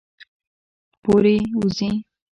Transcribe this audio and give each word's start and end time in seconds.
پورې، 1.03 1.35
وځي 1.59 1.89